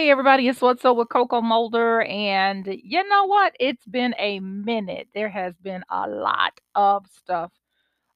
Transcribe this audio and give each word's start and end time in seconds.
Hey 0.00 0.08
everybody, 0.08 0.48
it's 0.48 0.62
What's 0.62 0.82
Up 0.86 0.96
with 0.96 1.10
Coco 1.10 1.42
Moulder. 1.42 2.00
And 2.00 2.66
you 2.66 3.06
know 3.06 3.26
what? 3.26 3.54
It's 3.60 3.84
been 3.84 4.14
a 4.18 4.40
minute. 4.40 5.08
There 5.14 5.28
has 5.28 5.52
been 5.58 5.84
a 5.90 6.08
lot 6.08 6.58
of 6.74 7.04
stuff 7.18 7.52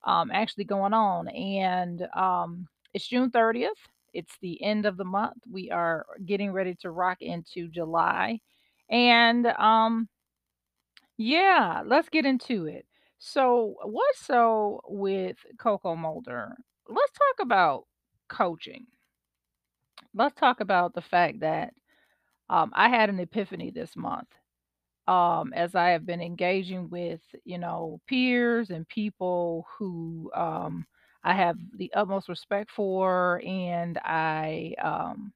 um 0.05 0.31
actually 0.33 0.65
going 0.65 0.95
on. 0.95 1.29
And 1.29 2.09
um 2.17 2.69
it's 2.95 3.07
June 3.07 3.31
30th. 3.31 3.69
It's 4.15 4.33
the 4.41 4.63
end 4.63 4.87
of 4.87 4.97
the 4.97 5.05
month. 5.05 5.37
We 5.47 5.71
are 5.71 6.07
getting 6.25 6.53
ready 6.53 6.75
to 6.77 6.91
rock 6.91 7.19
into 7.21 7.69
July. 7.69 8.41
And 8.89 9.47
um 9.49 10.09
yeah, 11.19 11.83
let's 11.85 12.09
get 12.09 12.25
into 12.25 12.65
it. 12.65 12.87
So 13.19 13.75
what's 13.83 14.25
so 14.25 14.81
with 14.89 15.37
Coco 15.59 15.97
Moulder? 15.97 16.57
Let's 16.89 17.13
talk 17.13 17.45
about 17.45 17.85
coaching. 18.31 18.87
Let's 20.15 20.35
talk 20.35 20.61
about 20.61 20.95
the 20.95 21.03
fact 21.03 21.41
that 21.41 21.75
um, 22.51 22.73
I 22.75 22.89
had 22.89 23.11
an 23.11 23.21
epiphany 23.21 23.71
this 23.71 23.97
month 23.97 24.29
um, 25.09 25.53
as 25.55 25.75
I 25.75 25.91
have 25.91 26.07
been 26.07 26.21
engaging 26.23 26.91
with, 26.91 27.21
you 27.45 27.59
know, 27.59 28.01
peers 28.09 28.71
and 28.71 28.89
people 28.89 29.67
who 29.79 30.31
um, 30.35 30.87
I 31.25 31.35
have 31.35 31.57
the 31.77 31.93
utmost 31.95 32.29
respect 32.29 32.71
for, 32.71 33.43
and 33.47 33.99
I 34.05 34.75
um, 34.83 35.33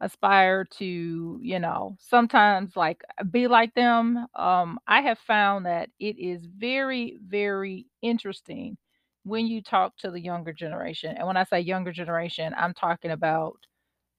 aspire 0.00 0.64
to, 0.64 1.38
you 1.42 1.58
know, 1.58 1.96
sometimes 1.98 2.76
like 2.76 3.02
be 3.30 3.48
like 3.48 3.74
them. 3.74 4.26
Um, 4.34 4.78
I 4.86 5.00
have 5.00 5.18
found 5.18 5.66
that 5.66 5.88
it 5.98 6.18
is 6.18 6.44
very, 6.46 7.18
very 7.26 7.86
interesting 8.02 8.76
when 9.26 9.48
you 9.48 9.60
talk 9.60 9.96
to 9.96 10.10
the 10.12 10.20
younger 10.20 10.52
generation. 10.52 11.16
And 11.18 11.26
when 11.26 11.36
I 11.36 11.42
say 11.42 11.58
younger 11.58 11.90
generation, 11.92 12.54
I'm 12.56 12.72
talking 12.72 13.10
about 13.10 13.58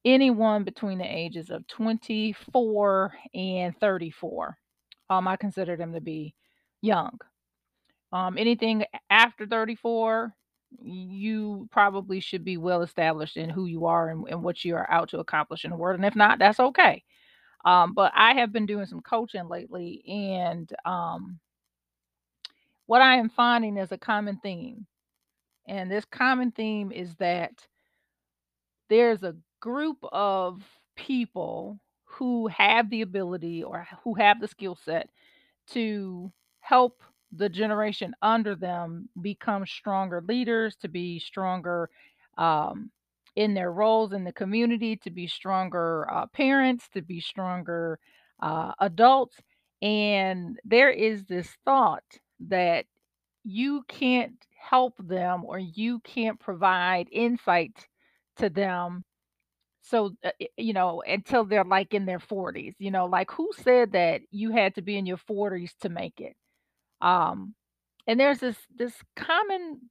anyone 0.04 0.66
between 0.66 0.98
the 0.98 1.06
ages 1.06 1.50
of 1.50 1.66
24 1.68 3.14
and 3.34 3.73
34. 3.80 4.58
Um, 5.09 5.28
I 5.30 5.38
consider 5.38 5.78
them 5.78 5.94
to 5.94 6.02
be 6.02 6.36
young. 6.81 7.18
Um, 8.12 8.38
anything 8.38 8.84
after 9.09 9.48
34, 9.48 10.34
you 10.81 11.70
probably 11.72 12.20
should 12.20 12.44
be 12.44 12.58
well 12.58 12.81
established 12.81 13.38
in 13.38 13.50
who 13.50 13.66
you 13.66 13.86
are 13.86 14.09
and, 14.09 14.28
and 14.28 14.44
what 14.44 14.66
you 14.66 14.76
are 14.76 14.92
out 14.92 15.08
to 15.09 15.20
accomplish 15.20 15.64
in 15.64 15.72
the 15.72 15.78
world. 15.78 15.96
And 15.96 16.06
if 16.06 16.18
not, 16.18 16.38
that's 16.38 16.59
okay. 16.59 17.02
Um, 17.64 17.94
but 17.94 18.12
I 18.14 18.34
have 18.34 18.52
been 18.52 18.66
doing 18.66 18.86
some 18.88 19.02
coaching 19.02 19.48
lately, 19.48 20.03
and 20.06 20.70
um, 20.86 21.40
what 22.88 23.02
I 23.02 23.16
am 23.16 23.30
finding 23.30 23.78
is 23.78 23.94
a 23.94 23.98
common 23.98 24.40
theme. 24.44 24.86
And 25.68 25.92
this 25.92 26.06
common 26.06 26.52
theme 26.52 26.92
is 26.92 27.16
that 27.16 27.68
there's 28.90 29.23
a 29.23 29.36
group 29.60 29.98
of 30.12 30.62
people 30.96 31.80
who 32.06 32.48
have 32.48 32.90
the 32.90 33.02
ability 33.02 33.64
or 33.64 33.88
who 34.04 34.16
have 34.16 34.40
the 34.40 34.48
skill 34.48 34.76
set 34.76 35.09
to 35.68 36.32
help 36.62 37.02
the 37.34 37.50
generation 37.50 38.16
under 38.22 38.56
them 38.56 39.09
become 39.22 39.66
stronger 39.66 40.24
leaders, 40.26 40.76
to 40.78 40.88
be 40.88 41.20
stronger 41.20 41.90
um, 42.38 42.90
in 43.36 43.54
their 43.54 43.72
roles 43.72 44.14
in 44.14 44.24
the 44.24 44.31
community, 44.31 44.96
to 44.96 45.09
be 45.12 45.28
stronger 45.28 46.08
uh, 46.12 46.26
parents, 46.28 46.88
to 46.94 47.02
be 47.02 47.20
stronger 47.20 48.00
uh, 48.42 48.72
adults. 48.80 49.38
And 49.81 50.58
there 50.64 50.90
is 50.90 51.26
this 51.26 51.50
thought 51.66 52.04
that 52.48 52.86
you 53.44 53.84
can't 53.88 54.46
help 54.70 54.96
them 55.00 55.44
or 55.46 55.60
you 55.60 56.00
can't 56.02 56.40
provide 56.40 57.08
insight 57.12 57.88
to 58.38 58.50
them 58.50 59.04
so, 59.82 60.12
uh, 60.24 60.31
you 60.58 60.74
know, 60.74 61.02
until 61.08 61.46
they're, 61.46 61.64
like, 61.64 61.94
in 61.94 62.06
their 62.06 62.19
40s, 62.19 62.75
you 62.80 62.91
know, 62.91 63.06
like, 63.06 63.31
who 63.31 63.50
said 63.56 63.94
that 63.94 64.22
you 64.31 64.52
had 64.52 64.75
to 64.75 64.81
be 64.81 64.97
in 64.97 65.06
your 65.06 65.18
40s 65.18 65.74
to 65.81 65.90
make 65.90 66.19
it? 66.19 66.36
Um, 67.02 67.56
and 68.08 68.19
there's 68.19 68.40
this 68.40 68.58
this 68.75 68.94
common 69.16 69.81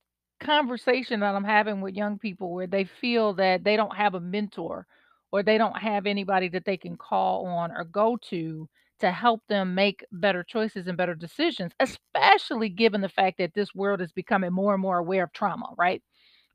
conversation 0.41 1.21
that 1.21 1.35
I'm 1.35 1.45
having 1.45 1.81
with 1.81 1.95
young 1.95 2.19
people 2.19 2.53
where 2.53 2.67
they 2.67 2.85
feel 2.85 3.35
that 3.35 3.65
they 3.65 3.77
don't 3.77 3.97
have 3.97 4.15
a 4.15 4.21
mentor 4.21 4.87
or 5.33 5.43
they 5.43 5.59
don't 5.59 5.79
have 5.79 6.07
anybody 6.07 6.49
that 6.51 6.65
they 6.65 6.77
can 6.77 6.97
call 6.97 7.47
on 7.47 7.73
or 7.73 7.85
go 7.85 8.19
to 8.31 8.69
to 9.01 9.11
help 9.11 9.43
them 9.49 9.75
make 9.75 10.05
better 10.13 10.43
choices 10.43 10.87
and 10.87 10.97
better 10.97 11.15
decisions, 11.15 11.73
especially 11.81 12.69
given 12.69 13.01
the 13.01 13.09
fact 13.09 13.39
that 13.39 13.55
this 13.55 13.75
world 13.75 14.01
is 14.01 14.13
becoming 14.13 14.53
more 14.53 14.73
and 14.75 14.83
more 14.83 14.99
aware 14.99 15.25
of 15.25 15.33
trauma, 15.33 15.75
right? 15.77 16.03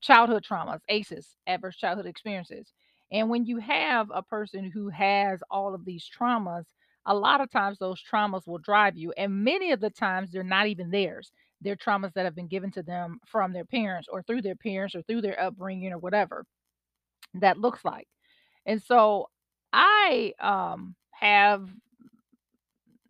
Childhood 0.02 0.44
traumas, 0.50 0.81
ACEs, 0.90 1.38
adverse 1.47 1.78
childhood 1.78 2.06
experiences. 2.07 2.72
And 3.12 3.30
when 3.30 3.46
you 3.46 3.57
have 3.57 4.09
a 4.13 4.24
person 4.24 4.72
who 4.72 4.90
has 4.90 5.41
all 5.51 5.74
of 5.75 5.85
these 5.85 6.09
traumas, 6.09 6.66
a 7.06 7.13
lot 7.16 7.41
of 7.41 7.50
times 7.51 7.78
those 7.80 8.01
traumas 8.03 8.47
will 8.47 8.57
drive 8.57 8.97
you. 8.97 9.12
And 9.13 9.44
many 9.44 9.72
of 9.72 9.80
the 9.80 9.90
times 9.90 10.31
they're 10.31 10.44
not 10.44 10.68
even 10.68 10.90
theirs. 10.91 11.31
They're 11.62 11.75
traumas 11.75 12.13
that 12.13 12.25
have 12.25 12.35
been 12.35 12.47
given 12.47 12.72
to 12.72 12.84
them 12.84 13.19
from 13.28 13.53
their 13.53 13.66
parents 13.66 14.07
or 14.12 14.24
through 14.24 14.41
their 14.41 14.56
parents 14.56 14.96
or 14.96 15.01
through 15.03 15.22
their 15.22 15.40
upbringing 15.40 15.91
or 15.94 16.00
whatever 16.00 16.46
that 17.35 17.57
looks 17.57 17.84
like. 17.85 18.07
And 18.66 18.81
so 18.81 19.30
I 19.74 20.34
um, 20.40 20.96
have 21.13 21.68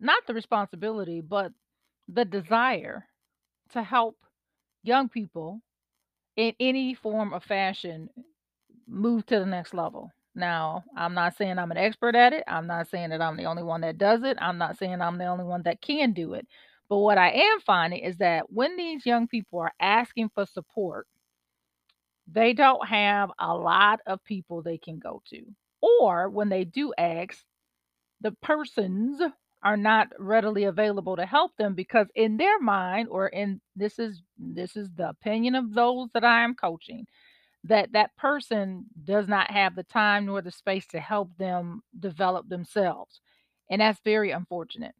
not 0.02 0.26
the 0.26 0.34
responsibility, 0.34 1.20
but 1.20 1.52
the 2.08 2.24
desire 2.24 3.06
to 3.72 3.82
help 3.82 4.16
young 4.82 5.08
people 5.08 5.60
in 6.36 6.54
any 6.60 6.94
form 6.94 7.32
or 7.32 7.40
fashion 7.40 8.10
move 8.86 9.24
to 9.26 9.38
the 9.38 9.46
next 9.46 9.74
level. 9.74 10.10
Now, 10.34 10.84
I'm 10.96 11.14
not 11.14 11.36
saying 11.36 11.58
I'm 11.58 11.70
an 11.70 11.76
expert 11.76 12.14
at 12.16 12.32
it. 12.32 12.42
I'm 12.48 12.66
not 12.66 12.88
saying 12.88 13.10
that 13.10 13.22
I'm 13.22 13.36
the 13.36 13.44
only 13.44 13.62
one 13.62 13.82
that 13.82 13.98
does 13.98 14.22
it. 14.24 14.38
I'm 14.40 14.58
not 14.58 14.78
saying 14.78 15.00
I'm 15.00 15.18
the 15.18 15.26
only 15.26 15.44
one 15.44 15.62
that 15.64 15.80
can 15.82 16.12
do 16.12 16.34
it. 16.34 16.46
But 16.88 16.98
what 16.98 17.18
I 17.18 17.30
am 17.30 17.60
finding 17.60 18.00
is 18.00 18.16
that 18.18 18.50
when 18.50 18.76
these 18.76 19.06
young 19.06 19.28
people 19.28 19.60
are 19.60 19.72
asking 19.80 20.30
for 20.34 20.46
support, 20.46 21.06
they 22.26 22.54
don't 22.54 22.86
have 22.88 23.30
a 23.38 23.54
lot 23.54 24.00
of 24.06 24.24
people 24.24 24.62
they 24.62 24.78
can 24.78 24.98
go 24.98 25.22
to. 25.30 25.42
Or 25.82 26.28
when 26.30 26.48
they 26.48 26.64
do 26.64 26.94
ask, 26.96 27.38
the 28.20 28.32
persons 28.42 29.20
are 29.62 29.76
not 29.76 30.08
readily 30.18 30.64
available 30.64 31.16
to 31.16 31.26
help 31.26 31.56
them 31.56 31.74
because 31.74 32.08
in 32.14 32.36
their 32.36 32.58
mind 32.60 33.08
or 33.10 33.28
in 33.28 33.60
this 33.76 33.98
is 33.98 34.22
this 34.38 34.76
is 34.76 34.90
the 34.96 35.08
opinion 35.08 35.54
of 35.54 35.72
those 35.72 36.08
that 36.14 36.24
I 36.24 36.42
am 36.44 36.54
coaching 36.54 37.06
that 37.64 37.92
that 37.92 38.16
person 38.16 38.86
does 39.04 39.28
not 39.28 39.50
have 39.50 39.76
the 39.76 39.84
time 39.84 40.26
nor 40.26 40.42
the 40.42 40.50
space 40.50 40.86
to 40.88 41.00
help 41.00 41.30
them 41.38 41.82
develop 42.00 42.48
themselves. 42.48 43.20
And 43.70 43.80
that's 43.80 44.00
very 44.04 44.32
unfortunate 44.32 44.94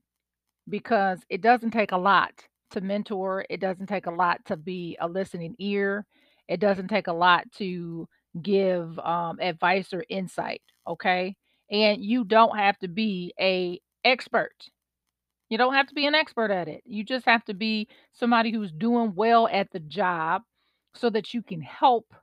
because 0.69 1.21
it 1.29 1.41
doesn't 1.41 1.73
take 1.73 1.93
a 1.93 1.97
lot 1.99 2.33
to 2.71 2.81
mentor, 2.81 3.45
it 3.51 3.61
doesn't 3.61 3.89
take 3.89 4.07
a 4.07 4.13
lot 4.13 4.45
to 4.47 4.57
be 4.57 4.97
a 5.01 5.09
listening 5.09 5.57
ear, 5.59 6.07
it 6.49 6.61
doesn't 6.61 6.89
take 6.89 7.09
a 7.09 7.13
lot 7.13 7.51
to 7.53 8.09
give 8.41 8.99
um, 9.01 9.39
advice 9.41 9.93
or 9.93 10.05
insight, 10.09 10.63
okay? 10.87 11.37
And 11.71 12.03
you 12.05 12.25
don't 12.25 12.57
have 12.57 12.79
to 12.79 12.89
be 12.89 13.35
a 13.41 13.81
expert. 14.05 14.69
You 15.49 15.59
don't 15.59 15.75
have 15.75 15.89
to 15.89 15.95
be 15.95 16.07
an 16.07 16.15
expert 16.15 16.51
at 16.51 16.69
it. 16.69 16.83
You 16.87 17.05
just 17.05 17.27
have 17.27 17.45
to 17.47 17.55
be 17.55 17.89
somebody 18.13 18.53
who's 18.53 18.73
doing 18.73 19.15
well 19.15 19.49
at 19.49 19.71
the 19.71 19.81
job 19.81 20.43
so 20.95 21.11
that 21.11 21.35
you 21.35 21.43
can 21.43 21.61
help 21.61 22.15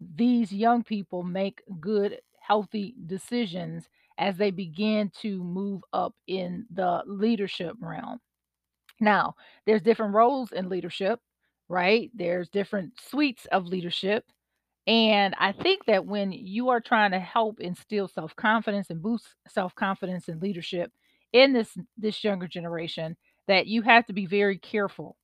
these 0.00 0.52
young 0.52 0.82
people 0.82 1.22
make 1.22 1.62
good, 1.80 2.20
healthy 2.40 2.94
decisions 3.06 3.88
as 4.18 4.36
they 4.36 4.50
begin 4.50 5.10
to 5.22 5.42
move 5.42 5.82
up 5.92 6.14
in 6.26 6.66
the 6.72 7.02
leadership 7.06 7.76
realm. 7.80 8.20
Now, 9.00 9.36
there's 9.66 9.82
different 9.82 10.14
roles 10.14 10.52
in 10.52 10.68
leadership, 10.68 11.20
right? 11.68 12.10
There's 12.14 12.48
different 12.48 12.94
suites 13.00 13.46
of 13.52 13.66
leadership. 13.66 14.24
And 14.88 15.36
I 15.38 15.52
think 15.52 15.86
that 15.86 16.06
when 16.06 16.32
you 16.32 16.70
are 16.70 16.80
trying 16.80 17.12
to 17.12 17.20
help 17.20 17.60
instill 17.60 18.08
self-confidence 18.08 18.90
and 18.90 19.02
boost 19.02 19.28
self-confidence 19.48 20.28
and 20.28 20.42
leadership 20.42 20.92
in 21.34 21.54
this 21.54 21.78
this 21.98 22.24
younger 22.24 22.48
generation, 22.48 23.16
that 23.48 23.68
you 23.68 23.82
have 23.84 24.06
to 24.08 24.14
be 24.14 24.26
very 24.26 24.58
careful 24.58 25.16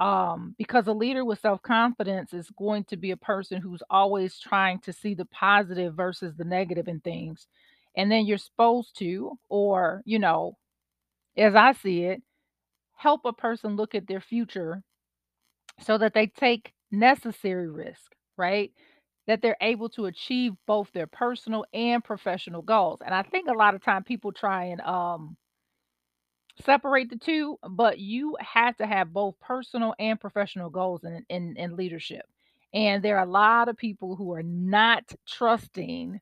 um, 0.00 0.54
because 0.58 0.86
a 0.88 0.92
leader 0.92 1.24
with 1.24 1.40
self 1.40 1.62
confidence 1.62 2.32
is 2.32 2.50
going 2.58 2.84
to 2.84 2.96
be 2.96 3.12
a 3.12 3.16
person 3.16 3.60
who's 3.60 3.82
always 3.90 4.38
trying 4.40 4.80
to 4.80 4.92
see 4.92 5.14
the 5.14 5.26
positive 5.26 5.94
versus 5.94 6.34
the 6.36 6.44
negative 6.44 6.88
in 6.88 7.00
things. 7.00 7.46
And 7.96 8.10
then 8.12 8.26
you're 8.26 8.38
supposed 8.38 8.98
to, 9.00 9.38
or, 9.50 10.02
you 10.06 10.18
know, 10.18 10.58
as 11.36 11.54
I 11.54 11.72
see 11.72 12.04
it, 12.04 12.22
help 12.96 13.22
a 13.24 13.32
person 13.32 13.76
look 13.76 13.94
at 13.94 14.06
their 14.08 14.20
future 14.20 14.82
so 15.80 15.98
that 15.98 16.14
they 16.14 16.26
take 16.26 16.72
necessary 16.90 17.68
risk, 17.68 18.14
right? 18.36 18.72
That 19.26 19.40
they're 19.40 19.56
able 19.60 19.88
to 19.90 20.06
achieve 20.06 20.54
both 20.66 20.90
their 20.92 21.06
personal 21.06 21.64
and 21.72 22.02
professional 22.02 22.62
goals. 22.62 23.00
And 23.04 23.14
I 23.14 23.22
think 23.22 23.48
a 23.48 23.52
lot 23.52 23.74
of 23.74 23.82
time 23.82 24.02
people 24.04 24.32
try 24.32 24.64
and 24.66 24.80
um 24.82 25.36
separate 26.60 27.10
the 27.10 27.16
two, 27.16 27.58
but 27.68 27.98
you 27.98 28.36
have 28.40 28.76
to 28.76 28.86
have 28.86 29.12
both 29.12 29.38
personal 29.40 29.94
and 29.98 30.20
professional 30.20 30.70
goals 30.70 31.04
in 31.04 31.24
in, 31.28 31.56
in 31.56 31.76
leadership. 31.76 32.26
And 32.74 33.02
there 33.02 33.18
are 33.18 33.24
a 33.26 33.30
lot 33.30 33.68
of 33.68 33.76
people 33.76 34.16
who 34.16 34.32
are 34.32 34.42
not 34.42 35.12
trusting 35.26 36.20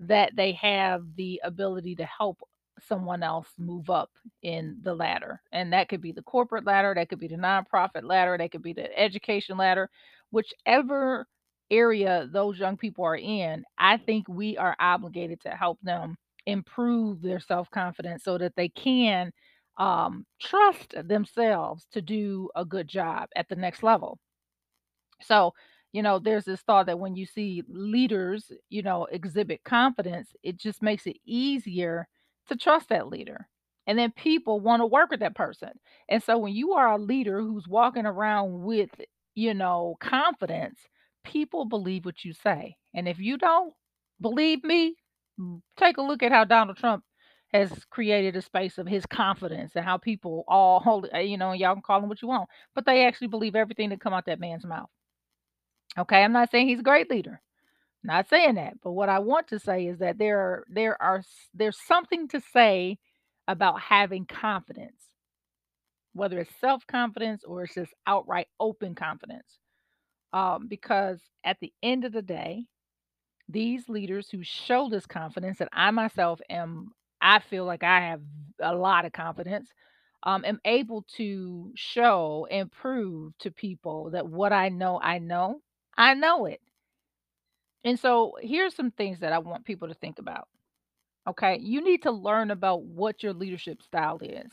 that 0.00 0.34
they 0.36 0.52
have 0.52 1.04
the 1.16 1.40
ability 1.44 1.96
to 1.96 2.04
help 2.04 2.40
someone 2.80 3.22
else 3.22 3.48
move 3.58 3.90
up 3.90 4.10
in 4.42 4.78
the 4.82 4.94
ladder. 4.94 5.40
And 5.52 5.72
that 5.72 5.88
could 5.88 6.00
be 6.00 6.12
the 6.12 6.22
corporate 6.22 6.66
ladder, 6.66 6.94
that 6.96 7.08
could 7.08 7.20
be 7.20 7.28
the 7.28 7.36
nonprofit 7.36 8.02
ladder, 8.02 8.36
that 8.38 8.50
could 8.50 8.62
be 8.62 8.72
the 8.72 8.98
education 8.98 9.56
ladder, 9.56 9.90
whichever 10.30 11.28
area 11.72 12.28
those 12.32 12.58
young 12.58 12.76
people 12.76 13.04
are 13.04 13.16
in, 13.16 13.64
I 13.78 13.98
think 13.98 14.28
we 14.28 14.56
are 14.58 14.76
obligated 14.80 15.40
to 15.42 15.50
help 15.50 15.78
them 15.82 16.16
improve 16.46 17.22
their 17.22 17.40
self-confidence 17.40 18.24
so 18.24 18.38
that 18.38 18.54
they 18.56 18.68
can 18.70 19.32
um, 19.78 20.26
trust 20.40 20.94
themselves 21.08 21.86
to 21.92 22.02
do 22.02 22.50
a 22.56 22.64
good 22.64 22.88
job 22.88 23.28
at 23.36 23.48
the 23.48 23.56
next 23.56 23.82
level. 23.82 24.18
So, 25.22 25.52
you 25.92 26.02
know, 26.02 26.18
there's 26.18 26.44
this 26.44 26.60
thought 26.62 26.86
that 26.86 26.98
when 26.98 27.16
you 27.16 27.26
see 27.26 27.62
leaders, 27.68 28.50
you 28.70 28.82
know, 28.82 29.06
exhibit 29.06 29.62
confidence, 29.64 30.34
it 30.42 30.56
just 30.56 30.82
makes 30.82 31.06
it 31.06 31.16
easier 31.24 32.08
to 32.48 32.56
trust 32.56 32.88
that 32.88 33.08
leader. 33.08 33.48
And 33.86 33.98
then 33.98 34.12
people 34.12 34.60
want 34.60 34.80
to 34.80 34.86
work 34.86 35.10
with 35.10 35.20
that 35.20 35.34
person. 35.34 35.70
And 36.08 36.22
so 36.22 36.38
when 36.38 36.54
you 36.54 36.72
are 36.74 36.92
a 36.92 36.98
leader 36.98 37.40
who's 37.40 37.68
walking 37.68 38.06
around 38.06 38.62
with, 38.62 38.90
you 39.34 39.54
know, 39.54 39.96
confidence, 40.00 40.78
people 41.24 41.64
believe 41.64 42.04
what 42.04 42.24
you 42.24 42.32
say. 42.32 42.76
And 42.94 43.08
if 43.08 43.18
you 43.18 43.38
don't 43.38 43.72
believe 44.20 44.62
me, 44.64 44.96
take 45.78 45.96
a 45.96 46.02
look 46.02 46.22
at 46.22 46.32
how 46.32 46.44
Donald 46.44 46.76
Trump 46.76 47.04
has 47.52 47.70
created 47.90 48.36
a 48.36 48.42
space 48.42 48.78
of 48.78 48.86
his 48.86 49.04
confidence 49.06 49.72
and 49.74 49.84
how 49.84 49.98
people 49.98 50.44
all 50.48 50.80
hold, 50.80 51.08
uh, 51.14 51.18
you 51.18 51.36
know, 51.36 51.52
y'all 51.52 51.74
can 51.74 51.82
call 51.82 52.02
him 52.02 52.08
what 52.08 52.22
you 52.22 52.28
want, 52.28 52.48
but 52.74 52.86
they 52.86 53.04
actually 53.06 53.26
believe 53.28 53.54
everything 53.54 53.90
that 53.90 54.00
come 54.00 54.12
out 54.14 54.26
that 54.26 54.40
man's 54.40 54.64
mouth. 54.64 54.88
Okay, 55.98 56.22
I'm 56.22 56.32
not 56.32 56.50
saying 56.50 56.68
he's 56.68 56.80
a 56.80 56.84
great 56.84 57.10
leader. 57.10 57.42
Not 58.02 58.28
saying 58.28 58.54
that, 58.56 58.74
but 58.82 58.92
what 58.92 59.08
I 59.08 59.20
want 59.20 59.48
to 59.48 59.60
say 59.60 59.86
is 59.86 59.98
that 59.98 60.18
there 60.18 60.38
are 60.40 60.64
there 60.68 61.00
are 61.00 61.22
there's 61.54 61.78
something 61.86 62.26
to 62.28 62.40
say 62.52 62.98
about 63.46 63.80
having 63.80 64.26
confidence, 64.26 65.02
whether 66.12 66.40
it's 66.40 66.50
self-confidence 66.60 67.44
or 67.44 67.64
it's 67.64 67.74
just 67.74 67.92
outright 68.06 68.48
open 68.58 68.94
confidence. 68.94 69.58
Um, 70.32 70.68
because 70.68 71.20
at 71.44 71.58
the 71.60 71.72
end 71.82 72.04
of 72.04 72.12
the 72.12 72.22
day, 72.22 72.64
these 73.48 73.88
leaders 73.88 74.28
who 74.30 74.42
show 74.42 74.88
this 74.88 75.06
confidence, 75.06 75.58
that 75.58 75.68
I 75.72 75.90
myself 75.90 76.40
am, 76.48 76.92
I 77.20 77.40
feel 77.40 77.64
like 77.64 77.82
I 77.82 78.00
have 78.10 78.22
a 78.60 78.74
lot 78.74 79.04
of 79.04 79.12
confidence, 79.12 79.70
um, 80.24 80.44
am 80.44 80.60
able 80.64 81.04
to 81.16 81.72
show 81.74 82.46
and 82.50 82.70
prove 82.72 83.36
to 83.40 83.50
people 83.50 84.10
that 84.10 84.26
what 84.28 84.52
I 84.52 84.68
know, 84.70 85.00
I 85.02 85.18
know, 85.18 85.60
I 85.96 86.14
know 86.14 86.46
it 86.46 86.60
And 87.84 87.98
so 87.98 88.36
here's 88.40 88.74
some 88.74 88.90
things 88.90 89.20
that 89.20 89.32
I 89.32 89.38
want 89.38 89.64
people 89.64 89.88
to 89.88 89.94
think 89.94 90.18
about. 90.18 90.48
Okay. 91.28 91.58
You 91.60 91.82
need 91.82 92.02
to 92.02 92.12
learn 92.12 92.50
about 92.50 92.82
what 92.84 93.22
your 93.22 93.32
leadership 93.32 93.82
style 93.82 94.18
is. 94.22 94.52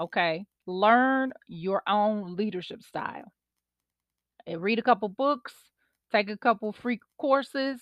Okay. 0.00 0.46
Learn 0.66 1.32
your 1.48 1.82
own 1.88 2.36
leadership 2.36 2.82
style. 2.82 3.32
Read 4.56 4.78
a 4.78 4.82
couple 4.82 5.08
books, 5.08 5.54
take 6.10 6.30
a 6.30 6.36
couple 6.36 6.72
free 6.72 7.00
courses. 7.18 7.80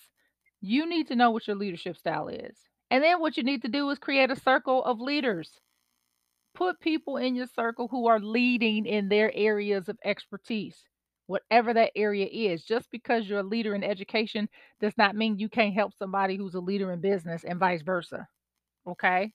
You 0.61 0.89
need 0.89 1.09
to 1.09 1.17
know 1.17 1.31
what 1.31 1.47
your 1.47 1.57
leadership 1.57 1.97
style 1.97 2.29
is. 2.29 2.57
And 2.91 3.03
then 3.03 3.21
what 3.21 3.37
you 3.37 3.43
need 3.43 3.63
to 3.63 3.69
do 3.69 3.91
is 3.91 3.99
create 3.99 4.31
a 4.31 4.41
circle 4.41 4.85
of 4.85 5.01
leaders. 5.01 5.61
Put 6.55 6.81
people 6.81 7.19
in 7.19 7.35
your 7.35 7.47
circle 7.47 7.89
who 7.89 8.07
are 8.07 8.21
leading 8.21 8.87
in 8.87 9.09
their 9.09 9.31
areas 9.35 9.89
of 9.89 9.99
expertise, 10.05 10.77
whatever 11.27 11.75
that 11.75 11.93
area 11.95 12.27
is. 12.27 12.65
Just 12.65 12.91
because 12.91 13.29
you're 13.29 13.41
a 13.41 13.45
leader 13.45 13.75
in 13.75 13.85
education 13.85 14.49
does 14.81 14.95
not 14.97 15.15
mean 15.17 15.39
you 15.39 15.49
can't 15.49 15.75
help 15.75 15.93
somebody 15.99 16.37
who's 16.37 16.55
a 16.55 16.61
leader 16.61 16.93
in 16.93 17.01
business 17.01 17.45
and 17.45 17.59
vice 17.61 17.83
versa. 17.83 18.27
Okay. 18.89 19.33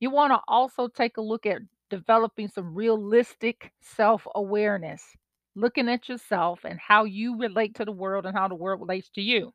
You 0.00 0.10
want 0.10 0.32
to 0.32 0.40
also 0.48 0.88
take 0.88 1.16
a 1.16 1.22
look 1.22 1.46
at 1.46 1.62
developing 1.90 2.48
some 2.48 2.74
realistic 2.74 3.72
self 3.80 4.26
awareness, 4.34 5.02
looking 5.58 5.88
at 5.88 6.08
yourself 6.08 6.60
and 6.64 6.78
how 6.78 7.04
you 7.04 7.38
relate 7.38 7.74
to 7.76 7.84
the 7.84 7.92
world 7.92 8.26
and 8.26 8.36
how 8.36 8.48
the 8.48 8.54
world 8.54 8.80
relates 8.80 9.10
to 9.10 9.20
you. 9.22 9.52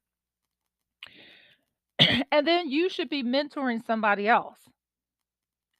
and 2.32 2.48
then 2.48 2.70
you 2.70 2.90
should 2.90 3.10
be 3.10 3.24
mentoring 3.24 3.86
somebody 3.86 4.28
else. 4.28 4.58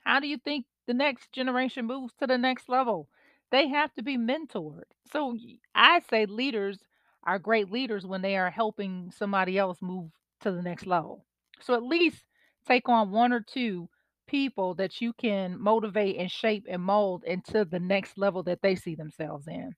How 0.06 0.20
do 0.20 0.28
you 0.28 0.38
think 0.38 0.66
the 0.88 0.94
next 0.94 1.32
generation 1.32 1.86
moves 1.86 2.14
to 2.20 2.28
the 2.28 2.38
next 2.38 2.70
level? 2.70 3.08
They 3.52 3.68
have 3.70 3.94
to 3.96 4.04
be 4.04 4.18
mentored. 4.18 4.84
So 5.12 5.38
I 5.76 6.02
say 6.10 6.26
leaders 6.26 6.80
are 7.24 7.40
great 7.40 7.72
leaders 7.72 8.06
when 8.06 8.22
they 8.22 8.36
are 8.38 8.50
helping 8.50 9.12
somebody 9.16 9.58
else 9.58 9.78
move 9.82 10.12
to 10.42 10.52
the 10.52 10.62
next 10.62 10.86
level. 10.86 11.26
So 11.62 11.74
at 11.74 11.84
least 11.84 12.24
take 12.68 12.90
on 12.90 13.12
one 13.12 13.32
or 13.32 13.42
two 13.42 13.90
people 14.28 14.74
that 14.76 15.02
you 15.02 15.14
can 15.14 15.60
motivate 15.62 16.18
and 16.18 16.32
shape 16.32 16.66
and 16.68 16.82
mold 16.82 17.24
into 17.26 17.66
the 17.66 17.80
next 17.80 18.18
level 18.18 18.44
that 18.44 18.62
they 18.62 18.76
see 18.76 18.96
themselves 18.96 19.48
in. 19.48 19.76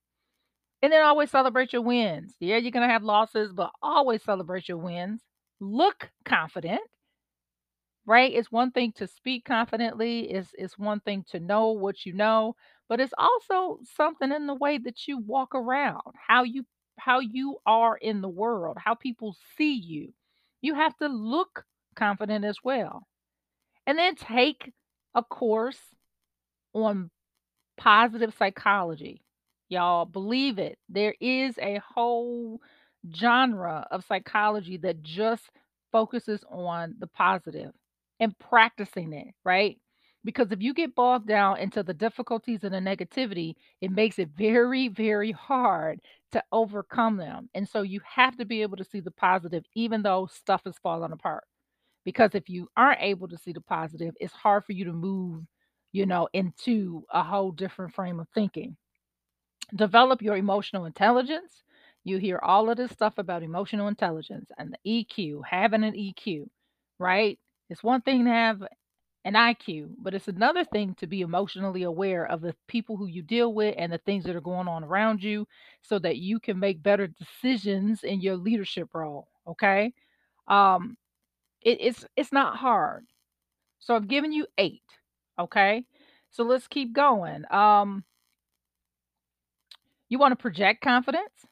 And 0.82 0.92
then 0.92 1.02
always 1.02 1.30
celebrate 1.30 1.72
your 1.72 1.82
wins. 1.82 2.34
Yeah, 2.40 2.56
you're 2.56 2.70
going 2.70 2.86
to 2.86 2.92
have 2.92 3.02
losses, 3.02 3.52
but 3.52 3.70
always 3.82 4.22
celebrate 4.22 4.68
your 4.68 4.78
wins. 4.78 5.22
Look 5.60 6.10
confident 6.24 6.80
right? 8.06 8.32
It's 8.32 8.52
one 8.52 8.70
thing 8.70 8.92
to 8.96 9.06
speak 9.06 9.44
confidently, 9.44 10.30
it's 10.30 10.50
it's 10.54 10.78
one 10.78 11.00
thing 11.00 11.24
to 11.30 11.40
know 11.40 11.70
what 11.70 12.06
you 12.06 12.12
know, 12.12 12.54
but 12.88 13.00
it's 13.00 13.12
also 13.18 13.80
something 13.96 14.32
in 14.32 14.46
the 14.46 14.54
way 14.54 14.78
that 14.78 15.06
you 15.08 15.18
walk 15.18 15.54
around, 15.54 16.02
how 16.28 16.44
you 16.44 16.64
how 16.98 17.20
you 17.20 17.58
are 17.66 17.96
in 17.96 18.20
the 18.22 18.28
world, 18.28 18.78
how 18.78 18.94
people 18.94 19.36
see 19.56 19.74
you. 19.74 20.12
You 20.62 20.74
have 20.74 20.96
to 20.98 21.08
look 21.08 21.64
confident 21.96 22.44
as 22.44 22.58
well. 22.64 23.06
And 23.86 23.98
then 23.98 24.16
take 24.16 24.72
a 25.14 25.22
course 25.24 25.80
on 26.74 27.10
Positive 27.78 28.34
psychology. 28.38 29.22
Y'all 29.68 30.04
believe 30.04 30.58
it. 30.58 30.78
There 30.88 31.14
is 31.20 31.58
a 31.58 31.80
whole 31.94 32.60
genre 33.14 33.86
of 33.90 34.04
psychology 34.04 34.76
that 34.78 35.02
just 35.02 35.50
focuses 35.92 36.44
on 36.50 36.94
the 36.98 37.06
positive 37.06 37.72
and 38.20 38.38
practicing 38.38 39.12
it, 39.12 39.28
right? 39.44 39.78
Because 40.24 40.50
if 40.50 40.60
you 40.62 40.74
get 40.74 40.94
bogged 40.94 41.28
down 41.28 41.58
into 41.58 41.82
the 41.82 41.94
difficulties 41.94 42.64
and 42.64 42.74
the 42.74 42.78
negativity, 42.78 43.54
it 43.80 43.90
makes 43.90 44.18
it 44.18 44.30
very, 44.36 44.88
very 44.88 45.32
hard 45.32 46.00
to 46.32 46.42
overcome 46.52 47.16
them. 47.16 47.48
And 47.54 47.68
so 47.68 47.82
you 47.82 48.00
have 48.04 48.36
to 48.38 48.44
be 48.44 48.62
able 48.62 48.76
to 48.78 48.84
see 48.84 49.00
the 49.00 49.10
positive, 49.12 49.64
even 49.74 50.02
though 50.02 50.26
stuff 50.26 50.62
is 50.66 50.76
falling 50.82 51.12
apart. 51.12 51.44
Because 52.04 52.34
if 52.34 52.48
you 52.48 52.68
aren't 52.76 53.02
able 53.02 53.28
to 53.28 53.38
see 53.38 53.52
the 53.52 53.60
positive, 53.60 54.14
it's 54.20 54.32
hard 54.32 54.64
for 54.64 54.72
you 54.72 54.84
to 54.86 54.92
move, 54.92 55.44
you 55.92 56.06
know, 56.06 56.28
into 56.32 57.04
a 57.12 57.22
whole 57.22 57.52
different 57.52 57.94
frame 57.94 58.20
of 58.20 58.28
thinking. 58.34 58.76
Develop 59.74 60.22
your 60.22 60.36
emotional 60.36 60.84
intelligence. 60.84 61.64
You 62.04 62.18
hear 62.18 62.38
all 62.38 62.70
of 62.70 62.76
this 62.76 62.92
stuff 62.92 63.18
about 63.18 63.42
emotional 63.42 63.88
intelligence 63.88 64.50
and 64.58 64.72
the 64.84 65.04
EQ, 65.04 65.42
having 65.44 65.82
an 65.82 65.94
EQ, 65.94 66.48
right? 66.98 67.38
It's 67.68 67.82
one 67.82 68.00
thing 68.02 68.24
to 68.24 68.30
have 68.30 68.62
an 69.24 69.34
IQ, 69.34 69.90
but 70.00 70.14
it's 70.14 70.28
another 70.28 70.64
thing 70.64 70.94
to 70.94 71.08
be 71.08 71.22
emotionally 71.22 71.82
aware 71.82 72.24
of 72.26 72.40
the 72.40 72.54
people 72.68 72.96
who 72.96 73.06
you 73.06 73.22
deal 73.22 73.52
with 73.52 73.74
and 73.76 73.92
the 73.92 73.98
things 73.98 74.24
that 74.24 74.36
are 74.36 74.40
going 74.40 74.68
on 74.68 74.84
around 74.84 75.20
you 75.22 75.48
so 75.82 75.98
that 75.98 76.18
you 76.18 76.38
can 76.38 76.60
make 76.60 76.80
better 76.80 77.08
decisions 77.08 78.04
in 78.04 78.20
your 78.20 78.36
leadership 78.36 78.88
role. 78.94 79.26
Okay. 79.48 79.92
Um, 80.46 80.96
it, 81.62 81.78
it's 81.80 82.06
it's 82.16 82.32
not 82.32 82.56
hard. 82.56 83.04
So 83.80 83.96
I've 83.96 84.08
given 84.08 84.32
you 84.32 84.46
8, 84.58 84.80
okay? 85.40 85.84
So 86.30 86.44
let's 86.44 86.68
keep 86.68 86.92
going. 86.92 87.44
Um, 87.52 88.04
you 90.08 90.18
wanna 90.18 90.36
project 90.36 90.82
confidence, 90.82 91.46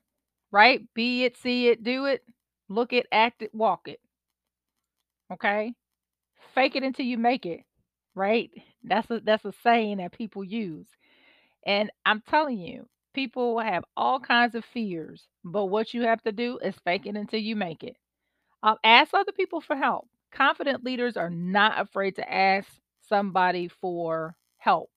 right? 0.53 0.83
Be 0.95 1.25
it, 1.25 1.37
see 1.37 1.69
it, 1.69 1.85
do 1.85 2.07
it, 2.07 2.25
look 2.69 2.93
it, 2.93 3.07
act 3.13 3.43
it, 3.43 3.55
walk 3.55 3.89
it, 3.89 4.01
okay? 5.33 5.75
Fake 6.55 6.77
it 6.77 6.83
until 6.85 7.07
you 7.07 7.19
make 7.19 7.47
it, 7.47 7.61
right? 8.15 8.51
That's 8.85 9.11
a 9.11 9.21
that's 9.21 9.45
a 9.45 9.53
saying 9.63 9.99
that 9.99 10.13
people 10.13 10.45
use. 10.45 10.87
And 11.67 11.91
I'm 12.07 12.23
telling 12.23 12.59
you, 12.59 12.89
people 13.15 13.59
have 13.61 13.85
all 13.97 14.21
kinds 14.21 14.55
of 14.55 14.65
fears, 14.65 15.27
but 15.45 15.67
what 15.67 15.95
you 15.95 16.03
have 16.03 16.23
to 16.23 16.33
do 16.33 16.59
is 16.59 16.75
fake 16.85 17.07
it 17.07 17.17
until 17.17 17.41
you 17.41 17.57
make 17.57 17.83
it. 17.85 17.97
Um, 18.63 18.77
ask 18.85 19.15
other 19.15 19.33
people 19.33 19.61
for 19.61 19.77
help. 19.77 20.09
Confident 20.33 20.85
leaders 20.85 21.17
are 21.17 21.31
not 21.31 21.81
afraid 21.81 22.17
to 22.17 22.33
ask 22.33 22.69
somebody 23.09 23.69
for 23.69 24.37
help, 24.59 24.91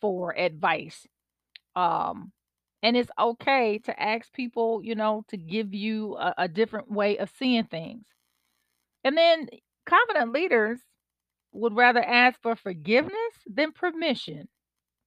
for 0.00 0.36
advice. 0.38 1.06
Um, 1.76 2.32
and 2.82 2.96
it's 2.96 3.10
okay 3.18 3.78
to 3.80 4.02
ask 4.02 4.32
people, 4.32 4.82
you 4.84 4.94
know, 4.94 5.24
to 5.28 5.36
give 5.36 5.74
you 5.74 6.16
a, 6.16 6.34
a 6.38 6.48
different 6.48 6.90
way 6.90 7.18
of 7.18 7.30
seeing 7.38 7.64
things. 7.64 8.06
And 9.04 9.16
then 9.16 9.48
confident 9.86 10.32
leaders 10.32 10.80
would 11.52 11.74
rather 11.76 12.02
ask 12.02 12.40
for 12.42 12.56
forgiveness 12.56 13.34
than 13.46 13.72
permission 13.72 14.48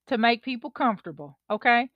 to 0.08 0.18
make 0.18 0.44
people 0.44 0.72
comfortable. 0.72 1.38
Okay. 1.50 1.90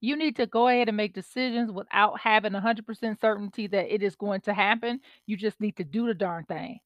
You 0.00 0.16
need 0.16 0.36
to 0.36 0.46
go 0.46 0.68
ahead 0.68 0.88
and 0.88 0.96
make 0.96 1.14
decisions 1.14 1.70
without 1.72 2.20
having 2.20 2.52
100% 2.54 3.20
certainty 3.20 3.66
that 3.68 3.92
it 3.92 4.02
is 4.02 4.16
going 4.16 4.42
to 4.42 4.54
happen. 4.54 5.00
You 5.26 5.36
just 5.36 5.60
need 5.60 5.76
to 5.78 5.84
do 5.84 6.06
the 6.06 6.14
darn 6.14 6.44
thing. 6.44 6.80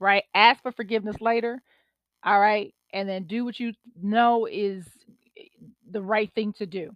right? 0.00 0.24
Ask 0.34 0.62
for 0.62 0.72
forgiveness 0.72 1.20
later, 1.20 1.62
all 2.24 2.40
right? 2.40 2.74
And 2.92 3.08
then 3.08 3.24
do 3.26 3.44
what 3.44 3.60
you 3.60 3.72
know 4.00 4.46
is 4.46 4.86
eh, 5.38 5.44
the 5.90 6.02
right 6.02 6.32
thing 6.34 6.52
to 6.54 6.66
do. 6.66 6.90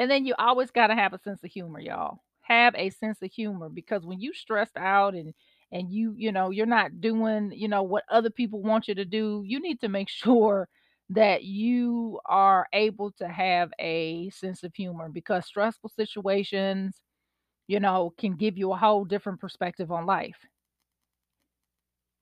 And 0.00 0.10
then 0.10 0.26
you 0.26 0.34
always 0.38 0.72
gotta 0.72 0.96
have 0.96 1.14
a 1.14 1.20
sense 1.20 1.44
of 1.44 1.52
humor, 1.52 1.80
y'all. 1.80 2.20
Have 2.42 2.74
a 2.76 2.90
sense 2.90 3.22
of 3.22 3.32
humor 3.32 3.68
because 3.70 4.04
when 4.06 4.20
you 4.20 4.34
stressed 4.34 4.76
out 4.78 5.14
and 5.14 5.34
and 5.72 5.92
you, 5.92 6.14
you 6.18 6.32
know, 6.32 6.50
you're 6.50 6.66
not 6.66 7.00
doing, 7.00 7.52
you 7.54 7.68
know, 7.68 7.84
what 7.84 8.04
other 8.10 8.30
people 8.30 8.62
want 8.62 8.88
you 8.88 8.94
to 8.96 9.06
do, 9.06 9.42
you 9.46 9.60
need 9.60 9.80
to 9.82 9.88
make 9.88 10.10
sure 10.10 10.68
that 11.10 11.44
you 11.44 12.20
are 12.26 12.68
able 12.72 13.12
to 13.12 13.28
have 13.28 13.72
a 13.80 14.30
sense 14.30 14.64
of 14.64 14.74
humor 14.74 15.08
because 15.10 15.46
stressful 15.46 15.90
situations, 15.90 17.02
you 17.68 17.80
know, 17.80 18.14
can 18.18 18.36
give 18.36 18.58
you 18.58 18.72
a 18.72 18.76
whole 18.78 19.04
different 19.04 19.40
perspective 19.40 19.92
on 19.92 20.06
life. 20.06 20.38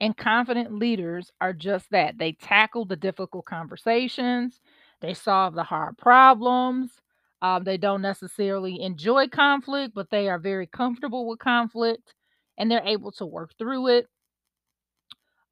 And 0.00 0.16
confident 0.16 0.72
leaders 0.72 1.32
are 1.40 1.52
just 1.52 1.90
that. 1.90 2.18
They 2.18 2.32
tackle 2.32 2.84
the 2.84 2.96
difficult 2.96 3.46
conversations, 3.46 4.60
they 5.00 5.14
solve 5.14 5.54
the 5.54 5.64
hard 5.64 5.98
problems. 5.98 7.00
Um, 7.42 7.64
they 7.64 7.76
don't 7.76 8.02
necessarily 8.02 8.80
enjoy 8.82 9.28
conflict, 9.28 9.94
but 9.94 10.10
they 10.10 10.28
are 10.28 10.38
very 10.38 10.66
comfortable 10.66 11.26
with 11.28 11.38
conflict 11.38 12.14
and 12.58 12.70
they're 12.70 12.84
able 12.84 13.12
to 13.12 13.26
work 13.26 13.52
through 13.58 13.88
it. 13.88 14.06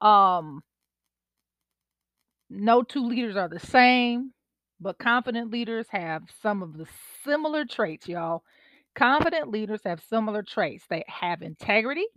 Um, 0.01 0.61
no 2.49 2.83
two 2.83 3.05
leaders 3.05 3.35
are 3.35 3.49
the 3.49 3.59
same, 3.59 4.33
but 4.79 4.97
confident 4.99 5.51
leaders 5.51 5.87
have 5.89 6.23
some 6.41 6.61
of 6.63 6.77
the 6.77 6.87
similar 7.23 7.65
traits, 7.65 8.07
y'all. 8.07 8.43
Confident 8.95 9.49
leaders 9.51 9.81
have 9.85 10.01
similar 10.01 10.43
traits. 10.43 10.85
They 10.89 11.03
have 11.07 11.41
integrity, 11.41 12.07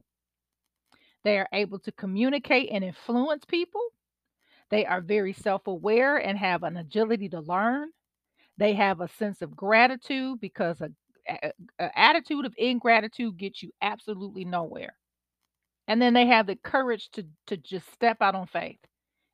they 1.25 1.39
are 1.39 1.49
able 1.53 1.79
to 1.81 1.93
communicate 1.93 2.69
and 2.71 2.85
influence 2.85 3.45
people 3.47 3.81
They 4.71 4.87
are 4.87 5.01
very 5.01 5.33
self 5.33 5.67
aware 5.67 6.17
and 6.19 6.39
have 6.39 6.63
an 6.65 6.77
agility 6.77 7.29
to 7.31 7.41
learn. 7.41 7.91
They 8.61 8.75
have 8.75 9.03
a 9.03 9.09
sense 9.09 9.43
of 9.43 9.57
gratitude 9.57 10.41
because 10.41 10.81
a, 10.83 10.91
a, 11.29 11.53
a 11.81 12.01
attitude 12.01 12.47
of 12.47 12.55
ingratitude 12.59 13.39
gets 13.39 13.65
you 13.65 13.73
absolutely 13.83 14.47
nowhere. 14.47 14.95
And 15.89 16.03
then 16.03 16.15
they 16.15 16.27
have 16.29 16.47
the 16.49 16.57
courage 16.57 17.11
to 17.15 17.27
to 17.49 17.59
just 17.59 17.93
step 17.93 18.19
out 18.23 18.37
on 18.37 18.49
faith. 18.49 18.79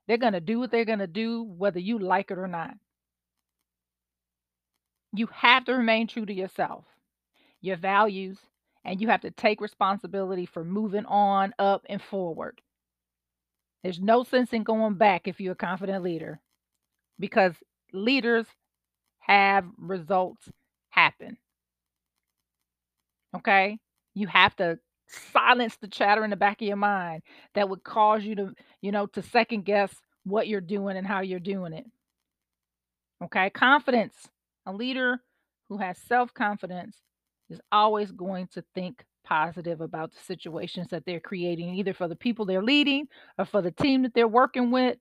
They're 0.09 0.19
going 0.19 0.35
to 0.35 0.41
do 0.41 0.61
what 0.61 0.73
they're 0.73 0.87
going 0.87 1.01
to 1.01 1.09
do 1.09 1.45
whether 1.45 1.81
you 1.81 2.01
like 2.01 2.33
it 2.33 2.39
or 2.39 2.49
not. 2.49 2.75
You 5.15 5.29
have 5.33 5.67
to 5.67 5.75
remain 5.75 6.09
true 6.09 6.27
to 6.27 6.35
yourself, 6.35 6.87
your 7.63 7.77
values, 7.77 8.39
and 8.85 9.01
you 9.01 9.09
have 9.09 9.23
to 9.23 9.33
take 9.33 9.61
responsibility 9.61 10.47
for 10.47 10.65
moving 10.65 11.07
on, 11.07 11.55
up, 11.59 11.85
and 11.89 12.03
forward. 12.03 12.61
There's 13.83 14.01
no 14.01 14.25
sense 14.25 14.53
in 14.53 14.65
going 14.65 14.95
back 14.97 15.29
if 15.29 15.41
you're 15.41 15.55
a 15.55 15.57
confident 15.57 16.05
leader 16.05 16.41
because 17.19 17.55
leaders 17.93 18.47
have 19.27 19.65
results 19.77 20.49
happen. 20.91 21.37
Okay. 23.37 23.79
You 24.15 24.29
have 24.29 24.55
to 24.57 24.79
silence 25.09 25.77
the 25.81 25.89
chatter 25.89 26.25
in 26.25 26.31
the 26.31 26.37
back 26.37 26.63
of 26.63 26.69
your 26.69 26.77
mind 26.77 27.23
that 27.55 27.69
would 27.69 27.83
cause 27.83 28.23
you 28.25 28.37
to, 28.37 28.55
you 28.81 28.93
know, 28.93 29.07
to 29.07 29.23
second 29.23 29.65
guess 29.65 29.93
what 30.25 30.47
you're 30.47 30.61
doing 30.61 30.97
and 30.97 31.07
how 31.07 31.21
you're 31.21 31.41
doing 31.41 31.73
it. 31.73 31.87
Okay. 33.25 33.51
Confidence. 33.51 34.15
A 34.67 34.73
leader 34.73 35.21
who 35.69 35.79
has 35.79 35.99
self 35.99 36.33
confidence 36.33 36.97
is 37.51 37.61
always 37.73 38.13
going 38.13 38.49
to 38.49 38.65
think 38.75 39.05
positive 39.25 39.81
about 39.81 40.13
the 40.13 40.19
situations 40.25 40.89
that 40.91 41.05
they're 41.05 41.21
creating, 41.21 41.75
either 41.75 41.93
for 41.93 42.07
the 42.07 42.17
people 42.17 42.45
they're 42.45 42.63
leading 42.63 43.09
or 43.39 43.45
for 43.45 43.61
the 43.61 43.73
team 43.73 44.03
that 44.03 44.15
they're 44.15 44.29
working 44.29 44.71
with. 44.71 44.99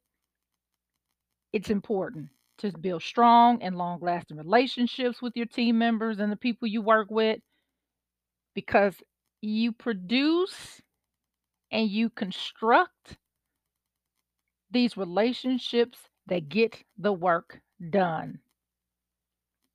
It's 1.53 1.69
important 1.69 2.29
to 2.59 2.71
build 2.77 3.03
strong 3.03 3.61
and 3.61 3.77
long 3.77 3.99
lasting 4.01 4.37
relationships 4.37 5.21
with 5.21 5.35
your 5.35 5.45
team 5.45 5.77
members 5.77 6.19
and 6.19 6.31
the 6.31 6.37
people 6.37 6.67
you 6.67 6.81
work 6.81 7.09
with 7.09 7.39
because 8.53 8.95
you 9.41 9.71
produce 9.71 10.81
and 11.71 11.89
you 11.89 12.09
construct 12.09 13.17
these 14.71 14.97
relationships 14.97 15.99
that 16.27 16.49
get 16.49 16.83
the 16.97 17.13
work 17.13 17.59
done. 17.89 18.39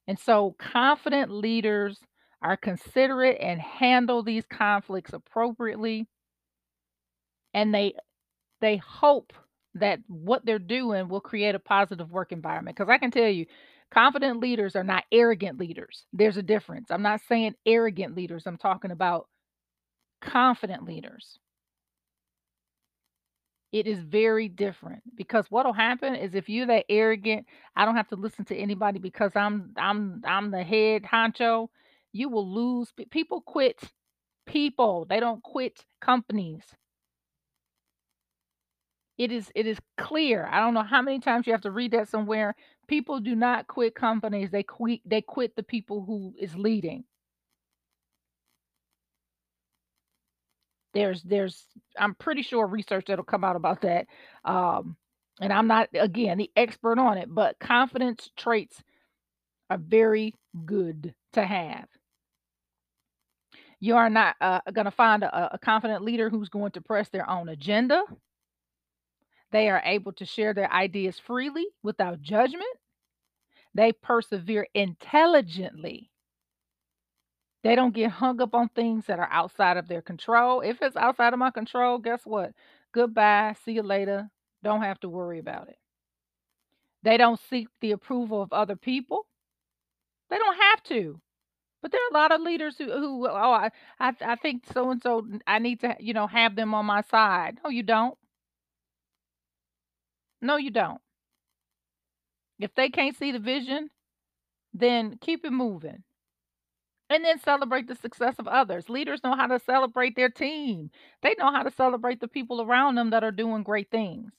And 0.07 0.19
so, 0.19 0.57
confident 0.59 1.31
leaders 1.31 2.01
are 2.43 2.57
considerate 2.57 3.39
and 3.41 3.61
handle 3.61 4.23
these 4.23 4.45
conflicts 4.47 5.13
appropriately 5.13 6.09
and 7.55 7.75
they 7.75 7.95
they 8.61 8.77
hope 8.77 9.33
that 9.75 10.01
what 10.09 10.45
they're 10.45 10.59
doing 10.59 11.09
will 11.09 11.21
create 11.21 11.55
a 11.55 11.61
positive 11.61 12.11
work 12.11 12.33
environment. 12.33 12.77
Because 12.77 12.91
I 12.91 12.99
can 12.99 13.11
tell 13.11 13.29
you, 13.29 13.47
confident 13.93 14.41
leaders 14.41 14.77
are 14.77 14.85
not 14.85 15.05
arrogant 15.13 15.59
leaders. 15.59 16.07
There's 16.13 16.37
a 16.37 16.43
difference. 16.43 16.91
I'm 16.91 17.03
not 17.03 17.21
saying 17.29 17.55
arrogant 17.67 18.17
leaders, 18.17 18.47
I'm 18.47 18.59
talking 18.59 18.91
about 18.91 19.29
confident 20.21 20.85
leaders. 20.85 21.39
It 23.73 23.87
is 23.87 24.01
very 24.01 24.49
different 24.49 25.03
because 25.17 25.47
what'll 25.51 25.73
happen 25.73 26.17
is 26.17 26.35
if 26.35 26.49
you're 26.49 26.67
that 26.67 26.87
arrogant, 26.89 27.47
I 27.77 27.85
don't 27.85 27.97
have 27.97 28.09
to 28.09 28.17
listen 28.17 28.45
to 28.47 28.57
anybody 28.57 28.99
because 28.99 29.33
I'm 29.37 29.73
I'm 29.77 30.23
I'm 30.25 30.51
the 30.51 30.65
head 30.65 31.05
honcho. 31.05 31.69
You 32.13 32.29
will 32.29 32.49
lose. 32.53 32.93
People 33.11 33.43
quit 33.43 33.81
people. 34.47 35.07
They 35.09 35.21
don't 35.21 35.43
quit 35.43 35.85
companies. 36.01 36.65
It 39.21 39.33
is 39.33 39.53
it 39.55 39.67
is 39.67 39.79
clear. 39.99 40.49
I 40.51 40.61
don't 40.61 40.75
know 40.75 40.83
how 40.83 41.03
many 41.03 41.21
times 41.21 41.47
you 41.47 41.53
have 41.53 41.63
to 41.63 41.73
read 41.73 41.93
that 41.93 42.09
somewhere. 42.09 42.57
People 42.89 43.21
do 43.21 43.37
not 43.37 43.69
quit 43.69 43.95
companies. 43.95 44.51
They 44.51 44.65
quit 44.65 45.03
they 45.07 45.21
quit 45.23 45.57
the 45.57 45.63
people 45.63 46.05
who 46.07 46.35
is 46.41 46.57
leading. 46.57 47.05
There's 50.95 51.23
there's 51.23 51.67
I'm 51.99 52.15
pretty 52.15 52.43
sure 52.43 52.67
research 52.67 53.07
that'll 53.09 53.25
come 53.25 53.45
out 53.45 53.57
about 53.57 53.83
that. 53.83 54.07
Um 54.45 54.97
and 55.41 55.53
I'm 55.53 55.67
not 55.69 55.91
again 55.95 56.39
the 56.39 56.51
expert 56.57 56.99
on 56.99 57.19
it, 57.19 57.29
but 57.31 57.59
confidence 57.61 58.31
traits 58.39 58.83
are 59.71 59.79
very 59.79 60.35
good 60.67 61.15
to 61.35 61.45
have. 61.45 61.89
You 63.81 63.97
are 63.97 64.11
not 64.11 64.37
uh, 64.41 64.61
going 64.73 64.87
to 64.87 64.91
find 64.91 65.23
a, 65.25 65.55
a 65.55 65.59
confident 65.59 66.05
leader 66.05 66.31
who's 66.31 66.51
going 66.51 66.73
to 66.73 66.83
press 66.83 67.09
their 67.11 67.29
own 67.31 67.49
agenda. 67.51 68.03
They 69.53 69.69
are 69.69 69.83
able 69.85 70.13
to 70.13 70.25
share 70.25 70.55
their 70.55 70.73
ideas 70.73 71.19
freely 71.19 71.67
without 71.83 72.23
judgment. 72.23 72.65
They 73.75 73.93
persevere 73.93 74.67
intelligently. 74.75 76.11
They 77.63 77.75
don't 77.75 77.95
get 77.95 78.11
hung 78.11 78.41
up 78.41 78.55
on 78.55 78.69
things 78.71 79.07
that 79.07 79.19
are 79.19 79.29
outside 79.31 79.77
of 79.77 79.87
their 79.87 80.03
control. 80.03 80.61
If 80.61 80.81
it's 80.81 80.97
outside 80.97 81.33
of 81.33 81.39
my 81.39 81.51
control, 81.51 81.99
guess 81.99 82.23
what? 82.25 82.53
Goodbye. 82.93 83.55
See 83.65 83.73
you 83.73 83.83
later. 83.83 84.31
Don't 84.63 84.83
have 84.83 85.01
to 85.01 85.09
worry 85.09 85.39
about 85.39 85.69
it. 85.69 85.77
They 87.03 87.17
don't 87.17 87.41
seek 87.49 87.69
the 87.81 87.93
approval 87.93 88.43
of 88.43 88.53
other 88.53 88.77
people. 88.77 89.27
They 90.31 90.39
don't 90.39 90.57
have 90.57 90.83
to. 90.85 91.21
But 91.83 91.93
there 91.93 92.01
are 92.01 92.11
a 92.11 92.21
lot 92.21 92.33
of 92.33 92.43
leaders 92.43 92.77
who, 92.77 92.85
who 92.85 93.27
oh, 93.27 93.33
I, 93.53 93.71
I, 93.99 94.13
I 94.21 94.37
think 94.37 94.65
so 94.73 94.91
and 94.91 95.03
so. 95.03 95.27
I 95.47 95.59
need 95.59 95.81
to, 95.81 95.97
you 95.99 96.13
know, 96.13 96.27
have 96.27 96.57
them 96.57 96.75
on 96.75 96.85
my 96.87 97.03
side. 97.03 97.59
No, 97.65 97.71
you 97.71 97.83
don't. 97.83 98.17
No, 100.43 100.57
you 100.57 100.71
don't. 100.71 101.01
If 102.61 102.73
they 102.77 102.91
can't 102.91 103.17
see 103.17 103.33
the 103.33 103.41
vision, 103.41 103.91
then 104.73 105.19
keep 105.19 105.45
it 105.45 105.53
moving. 105.53 106.05
And 107.11 107.25
then 107.25 107.39
celebrate 107.41 107.89
the 107.89 107.97
success 107.97 108.37
of 108.39 108.47
others. 108.47 108.89
Leaders 108.89 109.23
know 109.25 109.35
how 109.35 109.47
to 109.49 109.59
celebrate 109.59 110.15
their 110.17 110.29
team. 110.31 110.91
They 111.23 111.35
know 111.39 111.51
how 111.51 111.63
to 111.65 111.71
celebrate 111.71 112.21
the 112.21 112.29
people 112.29 112.63
around 112.63 112.95
them 112.95 113.11
that 113.11 113.25
are 113.25 113.33
doing 113.33 113.65
great 113.65 113.91
things. 113.91 114.33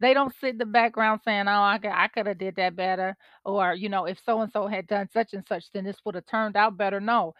They 0.00 0.14
don't 0.14 0.34
sit 0.36 0.50
in 0.50 0.58
the 0.58 0.66
background 0.66 1.22
saying, 1.24 1.48
"Oh, 1.48 1.62
I 1.62 1.78
could, 1.78 1.92
I 1.92 2.08
could 2.08 2.26
have 2.26 2.38
did 2.38 2.56
that 2.56 2.76
better," 2.76 3.16
or 3.44 3.74
you 3.74 3.88
know, 3.88 4.06
if 4.06 4.20
so 4.24 4.40
and 4.42 4.52
so 4.52 4.66
had 4.66 4.86
done 4.88 5.08
such 5.12 5.34
and 5.34 5.46
such, 5.46 5.70
then 5.72 5.84
this 5.84 5.98
would 6.04 6.14
have 6.16 6.26
turned 6.26 6.56
out 6.56 6.76
better. 6.76 7.00
No, 7.00 7.34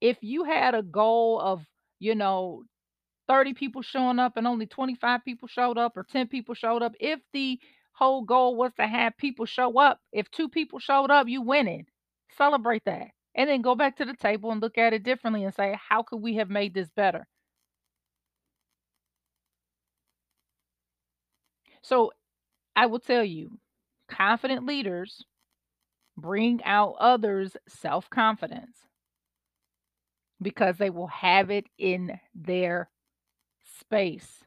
if 0.00 0.18
you 0.22 0.44
had 0.44 0.74
a 0.74 0.82
goal 0.82 1.40
of, 1.40 1.64
you 2.00 2.14
know, 2.14 2.64
30 3.30 3.54
people 3.54 3.80
showing 3.82 4.18
up 4.18 4.36
and 4.36 4.46
only 4.48 4.66
25 4.66 5.24
people 5.24 5.46
showed 5.46 5.78
up 5.78 5.96
or 5.96 6.02
10 6.02 6.26
people 6.26 6.52
showed 6.52 6.82
up, 6.82 6.94
if 6.98 7.20
the 7.32 7.60
whole 7.92 8.22
goal 8.22 8.56
was 8.56 8.72
to 8.74 8.88
have 8.88 9.16
people 9.18 9.46
show 9.46 9.78
up, 9.78 10.00
if 10.12 10.28
two 10.32 10.48
people 10.48 10.80
showed 10.80 11.12
up, 11.12 11.28
you 11.28 11.40
winning. 11.40 11.86
Celebrate 12.36 12.84
that. 12.86 13.06
And 13.36 13.48
then 13.48 13.62
go 13.62 13.76
back 13.76 13.96
to 13.98 14.04
the 14.04 14.16
table 14.16 14.50
and 14.50 14.60
look 14.60 14.78
at 14.78 14.94
it 14.94 15.04
differently 15.04 15.44
and 15.44 15.54
say, 15.54 15.78
how 15.88 16.02
could 16.02 16.16
we 16.20 16.34
have 16.36 16.50
made 16.50 16.74
this 16.74 16.90
better? 16.90 17.28
So 21.82 22.10
I 22.74 22.86
will 22.86 22.98
tell 23.00 23.24
you, 23.24 23.60
confident 24.08 24.66
leaders 24.66 25.24
bring 26.16 26.64
out 26.64 26.96
others' 26.98 27.56
self 27.68 28.10
confidence 28.10 28.76
because 30.42 30.78
they 30.78 30.90
will 30.90 31.06
have 31.08 31.50
it 31.50 31.66
in 31.78 32.18
their 32.34 32.90
space. 33.80 34.44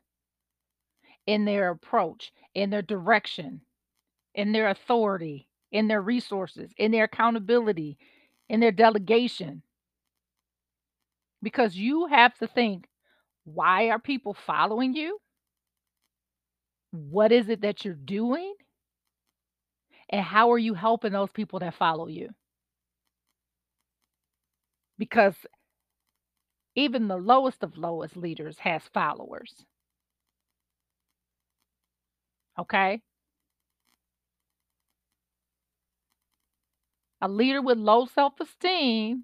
in 1.28 1.46
their 1.46 1.70
approach, 1.70 2.32
in 2.54 2.70
their 2.70 2.82
direction, 2.82 3.62
in 4.36 4.52
their 4.54 4.70
authority, 4.70 5.48
in 5.72 5.88
their 5.88 6.02
resources, 6.02 6.72
in 6.78 6.92
their 6.92 7.06
accountability, 7.06 7.98
in 8.50 8.60
their 8.60 8.72
delegation. 8.72 9.64
Because 11.44 11.76
you 11.76 12.08
have 12.08 12.36
to 12.40 12.48
think, 12.48 12.88
why 13.46 13.90
are 13.90 14.00
people 14.00 14.34
following 14.34 14.96
you? 14.96 15.20
What 16.92 17.34
is 17.34 17.50
it 17.50 17.60
that 17.62 17.84
you're 17.84 17.94
doing? 17.94 18.56
And 20.10 20.24
how 20.24 20.52
are 20.54 20.58
you 20.58 20.76
helping 20.76 21.12
those 21.12 21.32
people 21.32 21.60
that 21.60 21.74
follow 21.76 22.08
you? 22.08 22.30
Because 24.98 25.36
even 26.76 27.08
the 27.08 27.18
lowest 27.18 27.64
of 27.64 27.78
lowest 27.78 28.18
leaders 28.18 28.60
has 28.60 28.82
followers. 28.94 29.66
Okay? 32.60 33.02
A 37.22 37.28
leader 37.28 37.62
with 37.62 37.78
low 37.78 38.06
self-esteem 38.06 39.24